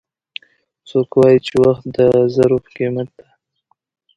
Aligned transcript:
څوک 0.87 1.09
وایي 1.19 1.39
چې 1.47 1.53
وخت 1.63 1.85
د 1.97 1.99
زرو 2.35 2.57
په 2.63 2.69
قیمت 2.77 3.09
ده 3.19 3.27